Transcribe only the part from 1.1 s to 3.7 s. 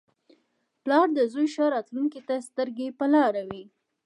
د زوی ښې راتلونکې ته سترګې په لاره وي.